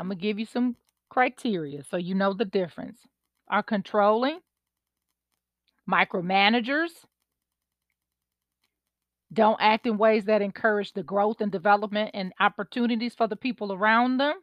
Imma 0.00 0.14
give 0.14 0.38
you 0.38 0.46
some 0.46 0.76
criteria 1.10 1.82
so 1.84 1.96
you 1.96 2.14
know 2.14 2.32
the 2.32 2.44
difference. 2.44 3.00
Are 3.48 3.62
controlling 3.62 4.38
micromanagers 5.90 6.90
don't 9.32 9.58
act 9.60 9.86
in 9.86 9.98
ways 9.98 10.24
that 10.24 10.42
encourage 10.42 10.92
the 10.92 11.02
growth 11.02 11.40
and 11.40 11.52
development 11.52 12.10
and 12.14 12.32
opportunities 12.40 13.14
for 13.14 13.26
the 13.26 13.36
people 13.36 13.72
around 13.72 14.18
them. 14.18 14.34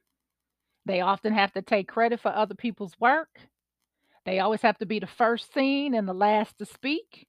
They 0.88 1.02
often 1.02 1.34
have 1.34 1.52
to 1.54 1.62
take 1.62 1.90
credit 1.90 2.22
for 2.22 2.30
other 2.30 2.56
people's 2.56 2.98
work. 2.98 3.42
They 4.26 4.40
always 4.40 4.62
have 4.62 4.78
to 4.78 4.86
be 4.86 5.00
the 5.00 5.08
first 5.08 5.54
seen 5.54 5.94
and 5.94 6.08
the 6.08 6.14
last 6.14 6.58
to 6.60 6.66
speak. 6.66 7.28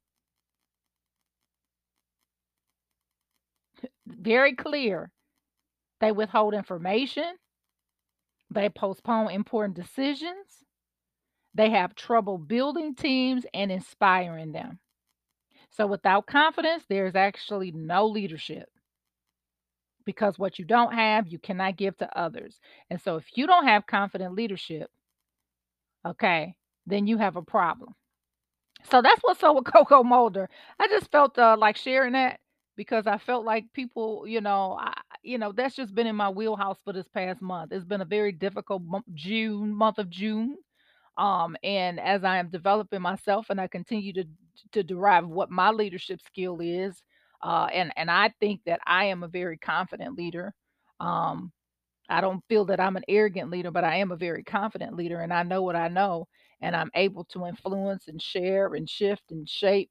Very 4.07 4.55
clear. 4.55 5.11
They 6.01 6.13
withhold 6.13 6.55
information. 6.55 7.25
They 8.51 8.69
postpone 8.69 9.33
important 9.33 9.75
decisions. 9.75 10.65
They 11.55 11.71
have 11.71 11.97
trouble 11.97 12.39
building 12.39 12.95
teams 12.95 13.45
and 13.53 13.73
inspiring 13.73 14.53
them. 14.53 14.79
So 15.71 15.87
without 15.87 16.27
confidence, 16.29 16.85
there's 16.89 17.17
actually 17.17 17.73
no 17.73 18.07
leadership. 18.07 18.69
Because 20.09 20.39
what 20.39 20.59
you 20.59 20.65
don't 20.65 20.95
have, 20.95 21.29
you 21.29 21.39
cannot 21.39 21.77
give 21.77 21.99
to 21.99 22.19
others. 22.19 22.59
And 22.89 22.99
so 22.99 23.17
if 23.17 23.27
you 23.37 23.47
don't 23.47 23.67
have 23.67 23.87
confident 23.87 24.35
leadership, 24.35 24.91
okay, 26.07 26.55
then 26.87 27.07
you 27.07 27.19
have 27.19 27.37
a 27.37 27.43
problem. 27.43 27.95
So 28.91 29.03
that's 29.03 29.21
what's 29.23 29.43
up 29.45 29.55
with 29.57 29.67
Coco 29.73 30.03
Moulder. 30.03 30.49
I 30.81 30.89
just 30.89 31.13
felt 31.13 31.39
uh, 31.39 31.57
like 31.59 31.77
sharing 31.77 32.15
that 32.15 32.41
because 32.75 33.07
I 33.07 33.19
felt 33.19 33.45
like 33.45 33.67
people, 33.75 34.25
you 34.27 34.41
know, 34.41 34.79
I, 34.81 34.95
you 35.23 35.37
know, 35.37 35.53
that's 35.53 35.77
just 35.77 35.95
been 35.95 36.07
in 36.07 36.17
my 36.17 36.31
wheelhouse 36.31 36.79
for 36.87 36.95
this 36.95 37.09
past 37.09 37.43
month. 37.43 37.73
It's 37.73 37.85
been 37.85 38.01
a 38.01 38.07
very 38.07 38.33
difficult 38.33 38.83
June, 39.15 39.75
month 39.75 39.99
of 39.99 40.09
June. 40.09 40.57
Um, 41.19 41.55
and 41.63 42.01
as 42.01 42.25
I 42.25 42.39
am 42.39 42.49
developing 42.49 43.03
myself 43.03 43.49
and 43.51 43.61
I 43.61 43.69
continue 43.69 44.15
to 44.15 44.25
to 44.73 44.83
derive 44.83 45.29
what 45.29 45.51
my 45.51 45.71
leadership 45.71 46.21
skill 46.27 46.61
is, 46.63 47.03
uh, 47.43 47.69
and 47.73 47.93
and 47.97 48.11
I 48.11 48.31
think 48.41 48.61
that 48.67 48.81
I 48.87 49.07
am 49.07 49.23
a 49.23 49.29
very 49.29 49.59
confident 49.59 50.17
leader. 50.17 50.55
Um, 51.01 51.53
I 52.09 52.21
don't 52.21 52.45
feel 52.49 52.65
that 52.67 52.81
I'm 52.81 52.97
an 52.97 53.05
arrogant 53.09 53.51
leader, 53.51 53.71
but 53.71 53.85
I 53.85 53.97
am 53.97 54.13
a 54.13 54.17
very 54.17 54.43
confident 54.43 54.95
leader 54.97 55.21
and 55.21 55.33
I 55.33 55.43
know 55.43 55.63
what 55.63 55.77
I 55.77 55.89
know 55.89 56.27
and 56.61 56.75
I'm 56.75 56.91
able 56.95 57.25
to 57.27 57.47
influence 57.47 58.09
and 58.09 58.21
share 58.21 58.75
and 58.75 58.89
shift 58.89 59.25
and 59.31 59.49
shape. 59.49 59.91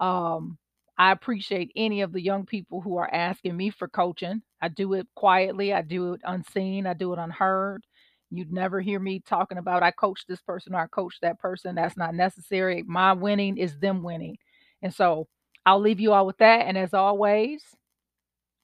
Um, 0.00 0.58
I 0.98 1.12
appreciate 1.12 1.72
any 1.76 2.02
of 2.02 2.12
the 2.12 2.22
young 2.22 2.46
people 2.46 2.80
who 2.80 2.96
are 2.96 3.12
asking 3.12 3.56
me 3.56 3.70
for 3.70 3.88
coaching. 3.88 4.42
I 4.62 4.68
do 4.68 4.94
it 4.94 5.06
quietly, 5.14 5.72
I 5.72 5.82
do 5.82 6.14
it 6.14 6.20
unseen, 6.24 6.86
I 6.86 6.94
do 6.94 7.12
it 7.12 7.18
unheard. 7.18 7.84
You'd 8.30 8.52
never 8.52 8.80
hear 8.80 8.98
me 8.98 9.20
talking 9.20 9.58
about 9.58 9.82
I 9.82 9.90
coach 9.92 10.24
this 10.26 10.40
person 10.42 10.74
or 10.74 10.80
I 10.80 10.86
coach 10.86 11.16
that 11.22 11.38
person. 11.38 11.74
That's 11.74 11.96
not 11.96 12.14
necessary. 12.14 12.82
My 12.86 13.12
winning 13.12 13.56
is 13.58 13.78
them 13.78 14.02
winning. 14.02 14.36
And 14.82 14.92
so 14.92 15.28
I'll 15.66 15.80
leave 15.80 16.00
you 16.00 16.14
all 16.14 16.26
with 16.26 16.38
that. 16.38 16.66
And 16.66 16.78
as 16.78 16.94
always, 16.94 17.62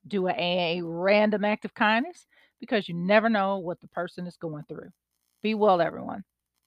do 0.06 0.28
a, 0.28 0.78
a 0.78 0.82
random 0.84 1.44
act 1.44 1.64
of 1.64 1.74
kindness 1.74 2.26
because 2.60 2.88
you 2.88 2.94
never 2.94 3.28
know 3.28 3.58
what 3.58 3.80
the 3.80 3.88
person 3.88 4.26
is 4.26 4.36
going 4.36 4.64
through. 4.68 4.90
Be 5.42 5.54
well, 5.54 5.80
everyone. 5.80 6.24